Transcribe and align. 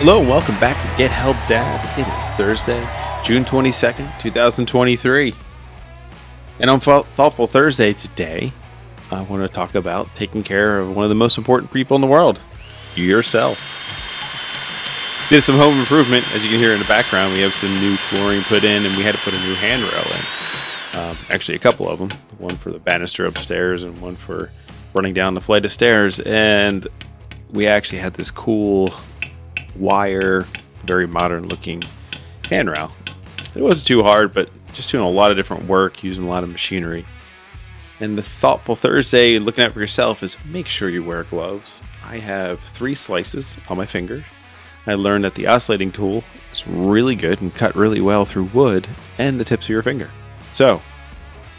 Hello 0.00 0.20
and 0.20 0.28
welcome 0.28 0.54
back 0.60 0.80
to 0.80 0.96
Get 0.96 1.10
Help 1.10 1.36
Dad. 1.48 1.98
It 1.98 2.06
is 2.20 2.30
Thursday, 2.30 2.78
June 3.24 3.44
22nd, 3.44 4.20
2023. 4.20 5.34
And 6.60 6.70
on 6.70 6.78
Thoughtful 6.78 7.48
Thursday 7.48 7.94
today, 7.94 8.52
I 9.10 9.22
want 9.22 9.42
to 9.42 9.48
talk 9.52 9.74
about 9.74 10.14
taking 10.14 10.44
care 10.44 10.78
of 10.78 10.94
one 10.94 11.04
of 11.04 11.08
the 11.08 11.16
most 11.16 11.36
important 11.36 11.72
people 11.72 11.96
in 11.96 12.00
the 12.00 12.06
world 12.06 12.40
you 12.94 13.02
yourself. 13.06 13.58
Did 15.30 15.42
some 15.42 15.56
home 15.56 15.80
improvement. 15.80 16.24
As 16.32 16.44
you 16.44 16.50
can 16.50 16.60
hear 16.60 16.72
in 16.72 16.78
the 16.78 16.84
background, 16.84 17.34
we 17.34 17.40
have 17.40 17.52
some 17.52 17.74
new 17.80 17.96
flooring 17.96 18.42
put 18.42 18.62
in 18.62 18.86
and 18.86 18.94
we 18.94 19.02
had 19.02 19.16
to 19.16 19.20
put 19.22 19.34
a 19.34 19.40
new 19.40 19.54
handrail 19.54 20.06
in. 20.14 21.00
Um, 21.00 21.16
actually, 21.30 21.56
a 21.56 21.58
couple 21.58 21.88
of 21.88 21.98
them 21.98 22.10
one 22.38 22.56
for 22.58 22.70
the 22.70 22.78
banister 22.78 23.24
upstairs 23.24 23.82
and 23.82 24.00
one 24.00 24.14
for 24.14 24.52
running 24.94 25.12
down 25.12 25.34
the 25.34 25.40
flight 25.40 25.64
of 25.64 25.72
stairs. 25.72 26.20
And 26.20 26.86
we 27.50 27.66
actually 27.66 27.98
had 27.98 28.14
this 28.14 28.30
cool 28.30 28.94
wire, 29.78 30.46
very 30.84 31.06
modern 31.06 31.48
looking 31.48 31.82
handrail. 32.48 32.92
It 33.54 33.62
wasn't 33.62 33.86
too 33.86 34.02
hard, 34.02 34.34
but 34.34 34.50
just 34.72 34.90
doing 34.90 35.04
a 35.04 35.10
lot 35.10 35.30
of 35.30 35.36
different 35.36 35.66
work, 35.66 36.02
using 36.02 36.24
a 36.24 36.28
lot 36.28 36.44
of 36.44 36.50
machinery. 36.50 37.04
And 38.00 38.16
the 38.16 38.22
thoughtful 38.22 38.76
Thursday, 38.76 39.38
looking 39.38 39.64
out 39.64 39.72
for 39.72 39.80
yourself, 39.80 40.22
is 40.22 40.36
make 40.44 40.66
sure 40.66 40.88
you 40.88 41.02
wear 41.02 41.24
gloves. 41.24 41.82
I 42.04 42.18
have 42.18 42.60
three 42.60 42.94
slices 42.94 43.58
on 43.68 43.76
my 43.76 43.86
finger. 43.86 44.24
I 44.86 44.94
learned 44.94 45.24
that 45.24 45.34
the 45.34 45.48
oscillating 45.48 45.92
tool 45.92 46.22
is 46.52 46.66
really 46.66 47.16
good 47.16 47.42
and 47.42 47.54
cut 47.54 47.74
really 47.74 48.00
well 48.00 48.24
through 48.24 48.44
wood 48.44 48.88
and 49.18 49.38
the 49.38 49.44
tips 49.44 49.66
of 49.66 49.70
your 49.70 49.82
finger. 49.82 50.10
So, 50.48 50.80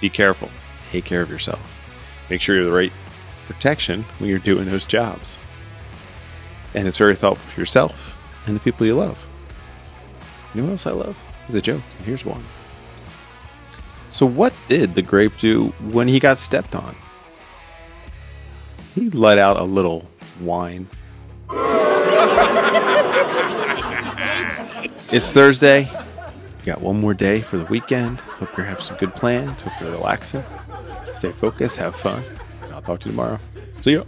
be 0.00 0.10
careful. 0.10 0.50
Take 0.90 1.04
care 1.04 1.22
of 1.22 1.30
yourself. 1.30 1.82
Make 2.28 2.40
sure 2.40 2.54
you're 2.54 2.66
the 2.66 2.72
right 2.72 2.92
protection 3.46 4.04
when 4.18 4.28
you're 4.28 4.38
doing 4.38 4.66
those 4.66 4.86
jobs. 4.86 5.38
And 6.76 6.86
it's 6.86 6.98
very 6.98 7.16
thoughtful 7.16 7.50
for 7.52 7.60
yourself 7.60 8.16
and 8.46 8.54
the 8.54 8.60
people 8.60 8.86
you 8.86 8.94
love. 8.94 9.26
You 10.54 10.60
know 10.60 10.66
what 10.66 10.72
else 10.72 10.86
I 10.86 10.92
love? 10.92 11.18
Is 11.48 11.54
a 11.54 11.62
joke. 11.62 11.82
And 11.98 12.06
here's 12.06 12.24
one. 12.24 12.44
So, 14.10 14.26
what 14.26 14.52
did 14.68 14.94
the 14.94 15.02
grape 15.02 15.32
do 15.38 15.68
when 15.90 16.06
he 16.06 16.20
got 16.20 16.38
stepped 16.38 16.74
on? 16.74 16.94
He 18.94 19.10
let 19.10 19.38
out 19.38 19.56
a 19.56 19.64
little 19.64 20.06
whine. 20.38 20.86
it's 25.10 25.32
Thursday. 25.32 25.90
You 26.60 26.66
got 26.66 26.80
one 26.82 27.00
more 27.00 27.14
day 27.14 27.40
for 27.40 27.56
the 27.56 27.64
weekend. 27.64 28.20
Hope 28.20 28.56
you 28.56 28.64
have 28.64 28.82
some 28.82 28.96
good 28.98 29.14
plans. 29.14 29.62
Hope 29.62 29.72
you're 29.80 29.92
relaxing. 29.92 30.44
Stay 31.14 31.32
focused, 31.32 31.78
have 31.78 31.96
fun. 31.96 32.22
And 32.62 32.74
I'll 32.74 32.82
talk 32.82 33.00
to 33.00 33.08
you 33.08 33.12
tomorrow. 33.12 33.40
See 33.80 33.92
ya. 33.94 34.04